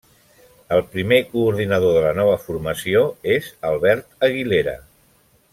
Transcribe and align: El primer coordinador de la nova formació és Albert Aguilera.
El 0.77 0.79
primer 0.93 1.19
coordinador 1.33 1.93
de 1.97 2.01
la 2.07 2.15
nova 2.21 2.39
formació 2.47 3.05
és 3.37 3.53
Albert 3.73 4.29
Aguilera. 4.31 4.79